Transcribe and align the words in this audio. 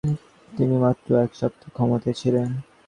তিনি 0.51 0.75
মাত্র 0.83 1.09
একসপ্তাহ 1.17 1.69
ক্ষমতায় 1.75 2.17
ছিলেন। 2.21 2.49